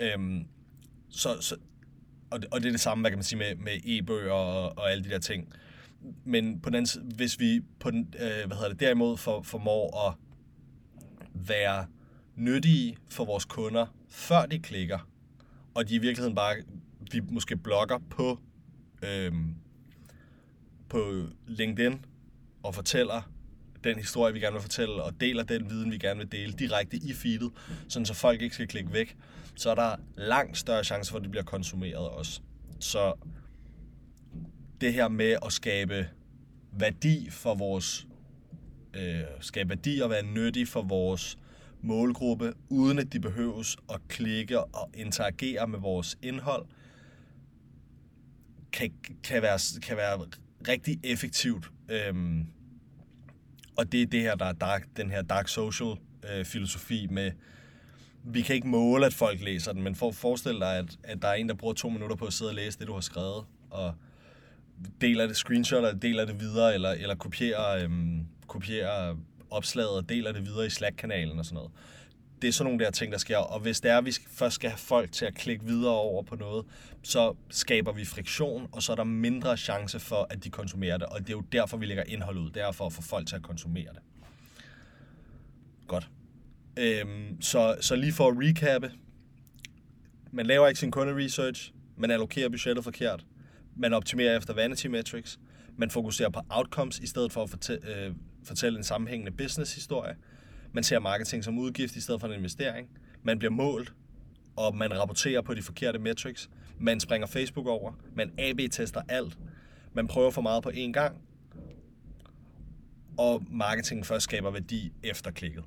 øhm, 0.00 0.46
så, 1.08 1.40
så, 1.40 1.56
og, 2.30 2.42
det, 2.42 2.54
og 2.54 2.60
det 2.60 2.66
er 2.66 2.72
det 2.72 2.80
samme, 2.80 3.02
hvad 3.02 3.10
kan 3.10 3.18
man 3.18 3.24
sige, 3.24 3.38
med, 3.38 3.54
med 3.56 3.72
e-bøger 3.84 4.32
og, 4.32 4.78
og 4.78 4.90
alle 4.90 5.04
de 5.04 5.10
der 5.10 5.18
ting 5.18 5.54
men 6.24 6.60
på 6.60 6.70
den, 6.70 6.74
anden 6.74 6.86
side, 6.86 7.04
hvis 7.04 7.40
vi 7.40 7.60
på 7.80 7.90
den, 7.90 8.14
øh, 8.14 8.46
hvad 8.46 8.56
hedder 8.56 8.68
det, 8.68 8.80
derimod 8.80 9.16
for, 9.16 9.42
formår 9.42 10.08
at 10.08 10.14
være 11.34 11.86
nyttige 12.36 12.96
for 13.10 13.24
vores 13.24 13.44
kunder, 13.44 13.86
før 14.08 14.46
de 14.46 14.58
klikker, 14.58 15.08
og 15.74 15.88
de 15.88 15.94
i 15.94 15.98
virkeligheden 15.98 16.34
bare, 16.34 16.56
vi 17.12 17.20
måske 17.20 17.56
blogger 17.56 17.98
på, 18.10 18.38
øhm, 19.02 19.54
på 20.88 21.26
LinkedIn 21.46 22.04
og 22.62 22.74
fortæller 22.74 23.32
den 23.84 23.96
historie, 23.96 24.34
vi 24.34 24.40
gerne 24.40 24.52
vil 24.52 24.62
fortælle, 24.62 25.02
og 25.02 25.20
deler 25.20 25.42
den 25.42 25.70
viden, 25.70 25.92
vi 25.92 25.98
gerne 25.98 26.18
vil 26.18 26.32
dele 26.32 26.52
direkte 26.52 26.96
i 26.96 27.12
feedet, 27.12 27.52
sådan 27.88 28.06
så 28.06 28.14
folk 28.14 28.42
ikke 28.42 28.54
skal 28.54 28.68
klikke 28.68 28.92
væk, 28.92 29.16
så 29.54 29.70
er 29.70 29.74
der 29.74 29.96
langt 30.16 30.58
større 30.58 30.84
chance 30.84 31.10
for, 31.10 31.18
at 31.18 31.22
det 31.22 31.30
bliver 31.30 31.44
konsumeret 31.44 32.08
også. 32.08 32.40
Så 32.80 33.14
det 34.80 34.92
her 34.92 35.08
med 35.08 35.36
at 35.46 35.52
skabe 35.52 36.08
værdi 36.72 37.30
for 37.30 37.54
vores 37.54 38.06
øh, 38.94 39.20
skabe 39.40 39.68
værdi 39.68 40.00
og 40.00 40.10
være 40.10 40.22
nyttig 40.22 40.68
for 40.68 40.82
vores 40.82 41.38
målgruppe, 41.82 42.52
uden 42.68 42.98
at 42.98 43.12
de 43.12 43.20
behøves 43.20 43.76
at 43.92 44.00
klikke 44.08 44.64
og 44.64 44.90
interagere 44.94 45.68
med 45.68 45.78
vores 45.78 46.18
indhold, 46.22 46.66
kan, 48.72 48.92
kan, 49.24 49.42
være, 49.42 49.58
kan 49.82 49.96
være 49.96 50.26
rigtig 50.68 51.00
effektivt. 51.04 51.70
Øhm, 51.88 52.46
og 53.76 53.92
det 53.92 54.02
er 54.02 54.06
det 54.06 54.20
her, 54.20 54.34
der 54.34 54.44
er 54.44 54.52
dark, 54.52 54.86
den 54.96 55.10
her 55.10 55.22
dark 55.22 55.48
social 55.48 55.96
øh, 56.32 56.44
filosofi 56.44 57.06
med, 57.10 57.32
vi 58.24 58.42
kan 58.42 58.54
ikke 58.54 58.68
måle, 58.68 59.06
at 59.06 59.14
folk 59.14 59.40
læser 59.40 59.72
den, 59.72 59.82
men 59.82 59.94
for 59.94 60.10
forestil 60.10 60.60
dig, 60.60 60.78
at, 60.78 60.98
at 61.02 61.22
der 61.22 61.28
er 61.28 61.34
en, 61.34 61.48
der 61.48 61.54
bruger 61.54 61.74
to 61.74 61.88
minutter 61.88 62.16
på 62.16 62.24
at 62.24 62.32
sidde 62.32 62.50
og 62.50 62.54
læse 62.54 62.78
det, 62.78 62.86
du 62.86 62.92
har 62.92 63.00
skrevet, 63.00 63.44
og 63.70 63.94
deler 65.00 65.26
det, 65.26 65.36
screenshotter 65.36 65.92
deler 65.92 66.24
det 66.24 66.40
videre, 66.40 66.74
eller, 66.74 66.90
eller 66.90 67.14
kopierer, 67.14 67.84
øhm, 67.84 68.26
kopierer 68.46 69.16
opslaget 69.52 69.90
og 69.90 70.08
deler 70.08 70.32
det 70.32 70.46
videre 70.46 70.66
i 70.66 70.70
Slack-kanalen 70.70 71.38
og 71.38 71.44
sådan 71.44 71.54
noget. 71.54 71.70
Det 72.42 72.48
er 72.48 72.52
sådan 72.52 72.70
nogle 72.70 72.84
der 72.84 72.90
ting, 72.90 73.12
der 73.12 73.18
sker. 73.18 73.36
Og 73.36 73.60
hvis 73.60 73.80
det 73.80 73.90
er, 73.90 73.98
at 73.98 74.04
vi 74.04 74.12
først 74.28 74.54
skal 74.54 74.70
have 74.70 74.78
folk 74.78 75.12
til 75.12 75.24
at 75.24 75.34
klikke 75.34 75.64
videre 75.64 75.92
over 75.92 76.22
på 76.22 76.36
noget, 76.36 76.64
så 77.02 77.34
skaber 77.50 77.92
vi 77.92 78.04
friktion, 78.04 78.68
og 78.72 78.82
så 78.82 78.92
er 78.92 78.96
der 78.96 79.04
mindre 79.04 79.56
chance 79.56 80.00
for, 80.00 80.26
at 80.30 80.44
de 80.44 80.50
konsumerer 80.50 80.98
det. 80.98 81.06
Og 81.06 81.20
det 81.20 81.28
er 81.28 81.32
jo 81.32 81.40
derfor, 81.52 81.76
vi 81.76 81.86
lægger 81.86 82.04
indhold 82.04 82.38
ud. 82.38 82.50
Det 82.50 82.62
er 82.62 82.72
for 82.72 82.86
at 82.86 82.92
få 82.92 83.02
folk 83.02 83.26
til 83.26 83.36
at 83.36 83.42
konsumere 83.42 83.88
det. 83.92 84.02
Godt. 85.86 86.08
Øhm, 86.76 87.42
så, 87.42 87.76
så 87.80 87.96
lige 87.96 88.12
for 88.12 88.28
at 88.28 88.34
recappe. 88.38 88.92
Man 90.30 90.46
laver 90.46 90.68
ikke 90.68 90.80
sin 90.80 90.90
kunde-research. 90.90 91.72
Man 91.96 92.10
allokerer 92.10 92.48
budgettet 92.48 92.84
forkert 92.84 93.24
man 93.76 93.92
optimerer 93.92 94.36
efter 94.36 94.54
vanity 94.54 94.86
metrics, 94.86 95.38
man 95.76 95.90
fokuserer 95.90 96.28
på 96.28 96.40
outcomes 96.48 96.98
i 96.98 97.06
stedet 97.06 97.32
for 97.32 97.42
at 97.42 97.50
fortæ- 97.50 97.90
øh, 97.90 98.14
fortælle 98.44 98.78
en 98.78 98.84
sammenhængende 98.84 99.32
business-historie, 99.32 100.16
man 100.72 100.84
ser 100.84 100.98
marketing 100.98 101.44
som 101.44 101.58
udgift 101.58 101.96
i 101.96 102.00
stedet 102.00 102.20
for 102.20 102.28
en 102.28 102.34
investering, 102.34 102.88
man 103.22 103.38
bliver 103.38 103.52
målt 103.52 103.92
og 104.56 104.76
man 104.76 105.00
rapporterer 105.00 105.42
på 105.42 105.54
de 105.54 105.62
forkerte 105.62 105.98
metrics. 105.98 106.50
Man 106.78 107.00
springer 107.00 107.26
Facebook 107.26 107.66
over. 107.66 107.92
Man 108.16 108.32
AB-tester 108.38 109.02
alt. 109.08 109.38
Man 109.94 110.06
prøver 110.08 110.30
for 110.30 110.42
meget 110.42 110.62
på 110.62 110.70
én 110.70 110.92
gang. 110.92 111.16
Og 113.18 113.42
marketingen 113.50 114.04
først 114.04 114.24
skaber 114.24 114.50
værdi 114.50 114.92
efter 115.02 115.30
klikket. 115.30 115.64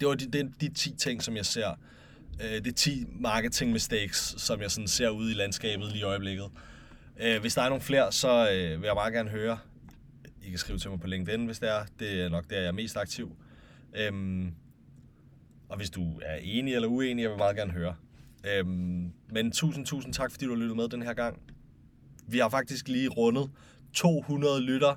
Det 0.00 0.08
var 0.08 0.14
de, 0.14 0.26
de, 0.26 0.52
de 0.60 0.74
10 0.74 0.94
ting, 0.96 1.22
som 1.22 1.36
jeg 1.36 1.46
ser. 1.46 1.78
Øh, 2.42 2.50
det 2.50 2.66
er 2.66 2.72
10 2.72 3.06
marketing 3.10 3.72
mistakes, 3.72 4.34
som 4.38 4.60
jeg 4.60 4.70
sådan 4.70 4.88
ser 4.88 5.08
ude 5.08 5.30
i 5.30 5.34
landskabet 5.34 5.86
lige 5.86 6.00
i 6.00 6.02
øjeblikket. 6.02 6.46
Øh, 7.20 7.40
hvis 7.40 7.54
der 7.54 7.62
er 7.62 7.68
nogle 7.68 7.82
flere, 7.82 8.12
så 8.12 8.50
øh, 8.50 8.80
vil 8.80 8.86
jeg 8.86 8.94
meget 8.94 9.12
gerne 9.12 9.30
høre. 9.30 9.58
I 10.46 10.50
kan 10.50 10.58
skrive 10.58 10.78
til 10.78 10.90
mig 10.90 11.00
på 11.00 11.06
LinkedIn, 11.06 11.46
hvis 11.46 11.58
det 11.58 11.68
er. 11.70 11.84
Det 11.98 12.22
er 12.22 12.28
nok 12.28 12.50
der, 12.50 12.56
jeg 12.56 12.66
er 12.66 12.72
mest 12.72 12.96
aktiv. 12.96 13.36
Øhm, 13.96 14.54
og 15.68 15.76
hvis 15.76 15.90
du 15.90 16.20
er 16.22 16.34
enig 16.34 16.74
eller 16.74 16.88
uenig, 16.88 17.22
jeg 17.22 17.30
vil 17.30 17.38
meget 17.38 17.56
gerne 17.56 17.72
høre. 17.72 17.94
Øhm, 18.46 19.12
men 19.32 19.52
tusind, 19.52 19.86
tusind 19.86 20.12
tak, 20.12 20.30
fordi 20.30 20.44
du 20.44 20.50
har 20.50 20.58
lyttet 20.58 20.76
med 20.76 20.88
den 20.88 21.02
her 21.02 21.14
gang. 21.14 21.42
Vi 22.28 22.38
har 22.38 22.48
faktisk 22.48 22.88
lige 22.88 23.08
rundet 23.08 23.50
200 23.92 24.60
lytter 24.60 24.94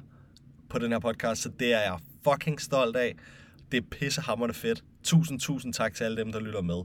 på 0.69 0.79
den 0.79 0.91
her 0.91 0.99
podcast, 0.99 1.41
så 1.41 1.49
det 1.59 1.73
er 1.73 1.79
jeg 1.79 1.99
fucking 2.23 2.61
stolt 2.61 2.95
af. 2.95 3.15
Det 3.71 3.77
er 3.77 3.87
pissehammerende 3.91 4.55
fedt. 4.55 4.83
Tusind, 5.03 5.39
tusind 5.39 5.73
tak 5.73 5.93
til 5.93 6.03
alle 6.03 6.17
dem, 6.17 6.31
der 6.31 6.39
lytter 6.39 6.61
med. 6.61 6.81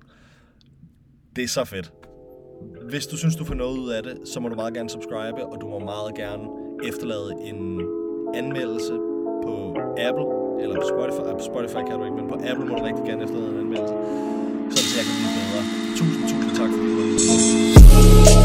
Det 1.37 1.45
er 1.45 1.49
så 1.49 1.64
fedt. 1.64 1.92
Hvis 2.90 3.07
du 3.07 3.16
synes, 3.16 3.37
du 3.37 3.45
får 3.45 3.54
noget 3.54 3.78
ud 3.78 3.90
af 3.90 4.02
det, 4.02 4.28
så 4.28 4.40
må 4.40 4.49
du 4.49 4.54
meget 4.54 4.75
gerne 4.75 4.90
subscribe, 4.90 5.47
og 5.47 5.61
du 5.61 5.69
må 5.69 5.78
meget 5.78 6.14
gerne 6.14 6.49
efterlade 6.85 7.33
en 7.45 7.81
anmeldelse 8.34 8.94
på 9.44 9.52
Apple, 10.08 10.28
eller 10.62 10.74
på 10.80 10.86
Spotify. 10.92 11.30
På 11.40 11.44
Spotify 11.50 11.82
kan 11.88 11.94
du 11.98 12.04
ikke, 12.04 12.16
men 12.20 12.28
på 12.32 12.36
Apple 12.48 12.64
må 12.68 12.72
du 12.78 12.84
rigtig 12.84 13.04
gerne 13.08 13.22
efterlade 13.26 13.50
en 13.54 13.58
anmeldelse, 13.64 13.94
så 14.74 14.78
jeg 14.98 15.04
kan 15.08 15.14
blive 15.18 15.32
bedre. 15.38 15.62
Tusind, 15.98 16.22
tusind 16.30 16.52
tak, 16.60 16.70
fordi 16.76 16.90
du. 18.36 18.41